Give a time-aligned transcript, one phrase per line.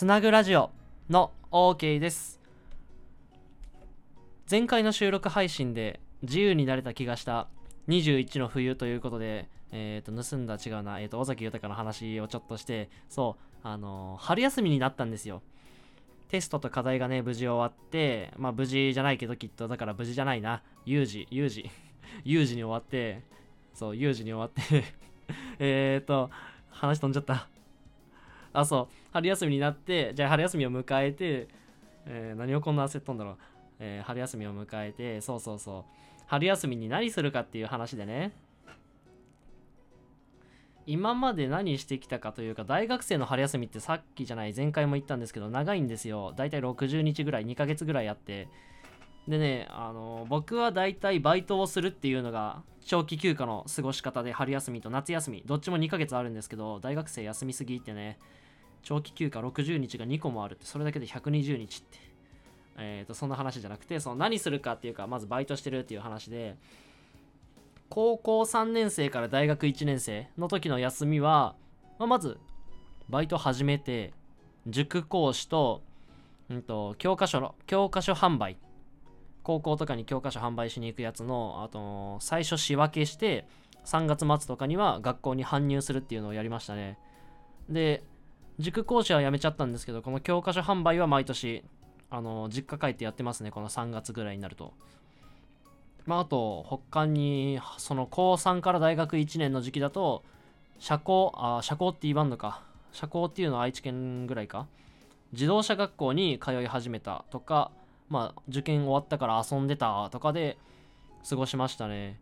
[0.00, 0.70] つなぐラジオ
[1.10, 2.40] の OK です。
[4.50, 7.48] 前回の収録配信で自由になれた気がした
[7.88, 15.42] 21の冬ということでえー、と盗んだ違うな、えー、と尾崎豊の話をちょっとしてそうあのー春休みになったんですよ。
[16.30, 20.62] テストと課題がね無事終わってまあ無事じゃないけどきっとだから無事じゃないな。
[20.86, 21.68] 有事有事。
[22.24, 23.22] 有事に終わって
[23.74, 24.82] そう有事に終わって。
[25.60, 26.30] えっと
[26.70, 27.50] 話飛んじゃった。
[28.52, 28.94] あそう。
[29.12, 31.48] 春休みになってじゃあ春休みを迎えて、
[32.06, 33.36] えー何をこんな焦っとんだろう、
[33.78, 35.84] えー春休みを迎えてそうそうそう。
[36.26, 38.32] 春休みに何するかっていう話でね。
[40.86, 46.32] 今まで何してきたかというか大学生の春休みってさっきじゃない前回も言ったんですけど長いんですよ。
[46.36, 48.48] だいたい60日ぐらい2ヶ月ぐらいあって。
[49.28, 58.18] でねあの僕はだいたいバイトをするっていうのが長期休暇の過ごし方で春休みと夏休みどっちも2ヶ月あるんですけど大学生休みすぎってね。
[58.82, 62.10] 長期休暇60日が2個もあるってそれだけで120日って。
[62.82, 66.56] えー、とそんな話じゃなくてその何するかっていうかまずバイトしてるっていう話で
[67.90, 71.56] 高校3年生から大学1年生の時の休みは、
[71.98, 72.38] まあ、まず
[73.10, 74.14] バイト始めて
[74.66, 75.82] 塾講師と,、
[76.48, 78.56] うん、と教科書の教科書販売。
[79.42, 83.46] 高校とかに教科書販売しに行くやつのあと最初仕分けして
[83.84, 86.98] 3月末とかには学校に搬入するっていうのをやりましたね。
[87.68, 88.04] で
[88.60, 91.64] 塾講師は辞めちゃったんですけどこの教科書販売は毎年
[92.10, 94.72] あの実家帰ってやってますねこの3月ぐらいになると。
[96.06, 100.24] まああと他にその高3から大学1年の時期だと
[100.78, 102.62] 社交あ社交って言わんのか。
[102.92, 104.66] 社交っていうのは愛知県ぐらいか。
[105.32, 107.70] 自動車学校に通い始めたとか
[108.08, 110.58] まあ受験終わったから遊んでたとかで
[111.28, 112.18] 過ごしましたね。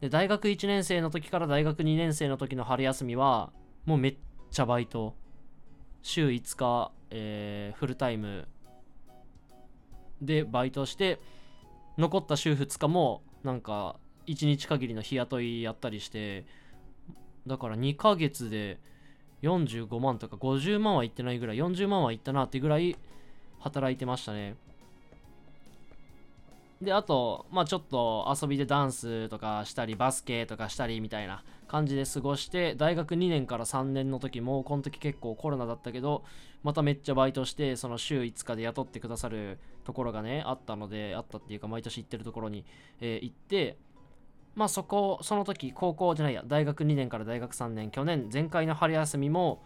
[0.00, 3.50] で大学1年生の時から大学2年生の時の春休みは
[3.84, 4.16] もうめっ
[4.50, 5.14] ちゃバイト。
[6.02, 8.48] 週5日、えーフルタイム
[10.20, 11.20] でバイトして
[11.98, 16.44] 残った週2日もなんか1日限りの日雇いやったりして
[17.46, 18.78] だから2ヶ月で
[19.42, 22.96] 45万とか50万はいってないぐらい40万はいったなってぐらい
[23.58, 24.56] 働いてましたね。
[26.82, 36.24] であとまあちょっと遊びでダンスとかしたりバスケとかしたりみたいな感じで過ごして大学2年から3年の時もこの時結構コロナだったけど
[36.64, 42.64] まためっちゃバイトしてその週5日で雇ってくださるところがねあったのであったっていうか毎年行ってるところに、
[43.00, 43.78] えー行って
[44.54, 49.62] まあそこその時高校じゃないや大学2年から大学3年去年前回の春休みも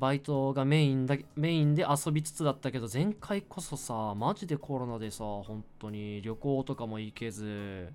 [0.00, 7.92] バイトがメインだメインで遊びつつだったけど前回こそさマジでコロナでさ本当に旅行とかも行けず。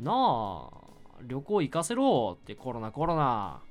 [0.00, 0.70] なあ
[1.22, 3.62] 旅行行かせろってコロナコロナ。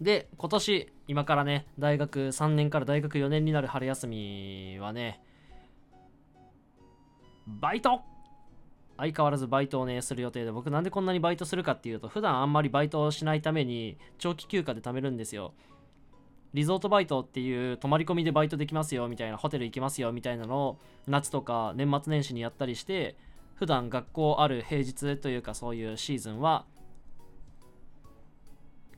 [0.00, 5.22] で今年今からね大学3年から大学4年になる春休みはね
[7.46, 8.00] バイト
[8.96, 15.52] 相変わらずバイトをねする予定で僕なんでこんなにバイトするかっていうと普段あんまりバイトをしないために長期休暇で貯めるんですよ。
[16.52, 20.78] リゾートバイトっていう泊まり込みでバイトできますよみたいなホテル行きますよみたいなのを
[21.08, 23.16] 夏とか年末年始にやったりして
[23.56, 26.64] 普段学校ある平日というかそういうシーズンは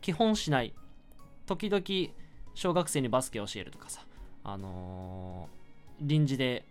[0.02, 0.74] 基本しない。
[1.46, 2.12] 時々
[2.54, 4.02] 小学生にバスケを教えるとかさ
[4.44, 5.56] あのー
[6.00, 6.64] 臨時で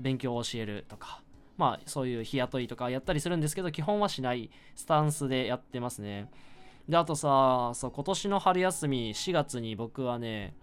[0.00, 1.22] 勉強を教えるとか
[1.62, 6.28] まあそういう日雇いとかやったりするんですけど基本はしないスタンスでやってますね。
[6.88, 10.56] であとさそう今年の春休み4月に僕はね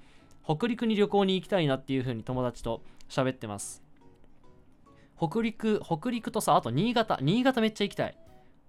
[0.44, 3.82] 北陸に旅行に行きたいなっていう風に友達と喋ってます。
[5.18, 7.18] 北陸北陸とさあと新潟。
[7.22, 8.18] 新潟めっちゃ行きたい。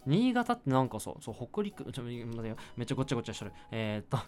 [0.07, 3.53] 新潟ってなんかそうそう北陸ちょ待てよめっちゃごちゃごちゃしてる。
[3.73, 4.25] えー、っと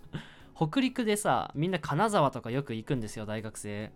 [0.69, 3.93] 北陸でさみんな金沢とかよく行くんですよ大学生。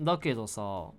[0.00, 0.92] だけどさ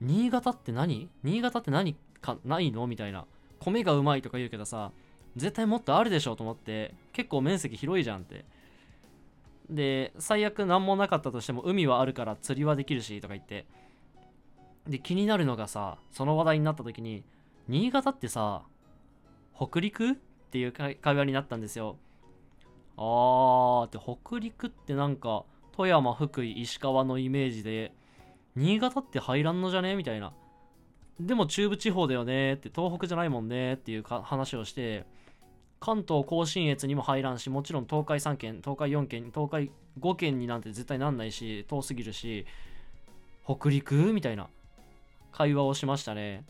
[0.00, 1.08] 新潟って何？
[1.22, 2.86] 新潟って何かないの？
[2.86, 3.26] みたいな。
[3.60, 4.92] 米がうまいとか言うけどさ
[5.34, 8.44] 絶対もっとあるでしょと思って結構面積広いじゃんって。
[9.70, 13.66] で最悪何もなかったとしても海はあるから釣りはできるしとか言って。
[14.86, 17.24] で気になるのがさその話題になった時に
[17.66, 18.62] 新潟ってさ
[19.56, 20.12] 北陸？
[20.12, 20.14] っ
[20.48, 21.96] ていう会話になったんですよ。
[22.96, 25.44] あーって北陸ってなんか
[25.76, 27.92] 富山福井石川のイメージで
[28.56, 29.94] 新潟って入らんのじゃね？
[29.96, 30.32] みたいな
[31.20, 35.04] でも中部地方だよねって東北じゃないもんねっていうか話をして
[35.78, 39.70] 関東甲信越にも入らんしもちろん東海3県東海4県東海
[40.00, 42.46] 5県になんて絶対なんないし遠すぎるし
[43.44, 43.94] 北陸？
[44.12, 44.48] みたいな。
[45.32, 46.46] 会話をしましたね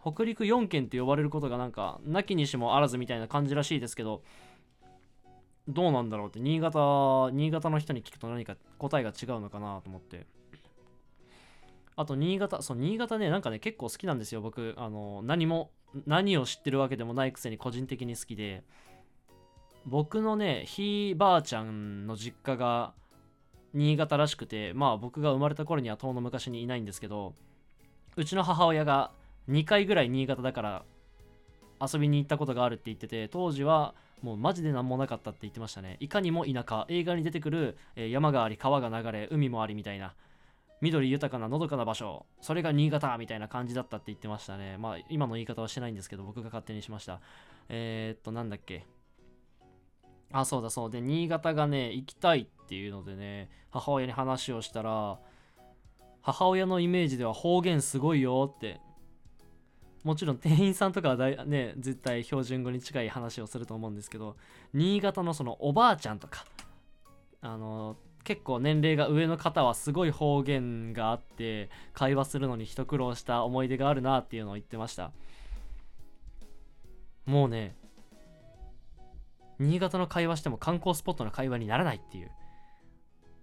[0.00, 4.22] 北陸4県って呼ばれることがなんかなきにしもあらずみたいな感じらしいですけど
[5.68, 10.24] どうなんだろうって新潟新潟の人に聞くと何か答えが違うのかなと思って。
[11.96, 14.74] あと新潟そう新潟ねなんかね結構好きなんですよ僕。
[14.76, 15.70] あの何も
[16.06, 18.62] 何を知ってるわけでもないくせに個人的に好きで。
[19.86, 22.92] 僕のねひいばあちゃんの実家が
[23.72, 27.34] 新潟らしくてまあ僕が生まれた頃には遠の昔にいないんですけど
[28.16, 29.12] うちの母親が
[29.48, 30.84] 2回ぐらい新潟だから
[31.80, 35.98] 遊びに行ったことがあるって言ってて当時はもうマジで何もなかったって言ってましたね。
[36.00, 36.86] いかにも田舎。
[36.88, 40.14] 映画に出てくる、え山があり川が流れ海もありみたいな。
[40.80, 42.26] 緑豊かなのどかな場所。
[42.40, 44.76] それが新潟みたいな感じだったって言ってましたね。
[44.78, 47.20] まあ今の言い方はしてないんですけど僕が勝手にしました。
[47.68, 48.86] えー、っとなんだっけ。
[50.32, 50.90] あそうだそう。
[50.90, 55.18] で新潟がね行きたいっていうのでね母親に話をしたら
[56.20, 58.80] 母親のイメージでは方言すごいよって。
[60.04, 64.36] もちろん店員さんとかはだいね絶対標準語に近い話をすると思うんですけど
[64.72, 66.44] 新潟のそのおばあちゃんとか
[67.40, 67.96] あの
[68.26, 75.12] 結構年齢が上の方はすごい方言があって会話するのに一苦労した思い出があるなっていうのを言ってました。
[77.24, 77.76] もうね
[79.60, 82.30] 新潟の会話しても観光スポットの会話にならないっていう。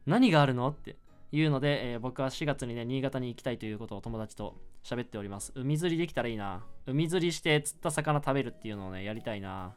[0.06, 0.97] 何があるのって
[1.31, 5.53] いうので、えー僕は4月にね新潟に行きたいということを友達と喋っております。
[5.56, 6.62] 海釣りできたらいいな。
[6.88, 9.75] 海釣りして釣った魚食べるっていうのをねやりたいな。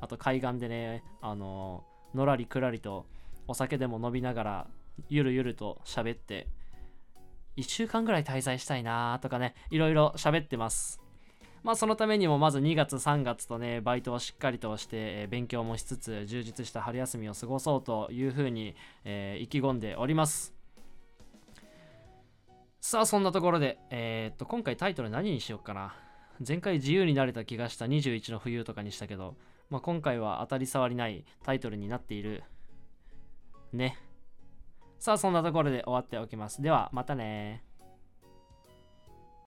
[0.00, 3.06] あと海岸でねあのーのらりくらりと
[3.52, 4.66] お酒でも飲みながら
[5.10, 6.48] ゆるゆると喋って
[7.58, 11.02] 1週間ぐらい滞在したいなとかねいろいろ喋ってます。
[11.62, 20.54] まあそのためにもまず2月3月とねバイトをしっかりとして、勉強もしつつ充実した春休みを過ごそうというふうに、えー意気込んでおります。
[22.80, 25.94] さあそんなところでえーっと今回タイトル何にしようかな。
[26.44, 29.36] 前回自由になれた気がした21の冬とかにしたけど、
[29.68, 32.42] まあ、今回は当たり障りないタイトルになっている
[33.72, 33.98] ね。
[34.98, 36.62] さあそんなところで終わっておきます。
[36.62, 37.64] ではまたね